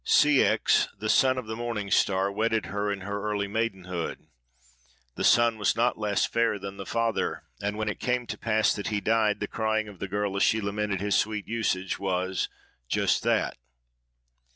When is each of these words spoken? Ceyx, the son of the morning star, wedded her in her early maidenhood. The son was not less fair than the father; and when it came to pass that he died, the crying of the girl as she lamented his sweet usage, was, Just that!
Ceyx, 0.03 0.87
the 0.97 1.09
son 1.09 1.37
of 1.37 1.45
the 1.45 1.55
morning 1.55 1.91
star, 1.91 2.31
wedded 2.31 2.65
her 2.65 2.91
in 2.91 3.01
her 3.01 3.21
early 3.21 3.47
maidenhood. 3.47 4.25
The 5.13 5.23
son 5.23 5.59
was 5.59 5.75
not 5.75 5.95
less 5.99 6.25
fair 6.25 6.57
than 6.57 6.77
the 6.77 6.87
father; 6.87 7.43
and 7.61 7.77
when 7.77 7.87
it 7.87 7.99
came 7.99 8.25
to 8.25 8.35
pass 8.39 8.73
that 8.73 8.87
he 8.87 8.99
died, 8.99 9.39
the 9.39 9.47
crying 9.47 9.87
of 9.87 9.99
the 9.99 10.07
girl 10.07 10.35
as 10.35 10.41
she 10.41 10.59
lamented 10.59 11.01
his 11.01 11.13
sweet 11.15 11.47
usage, 11.47 11.99
was, 11.99 12.49
Just 12.87 13.21
that! 13.21 13.59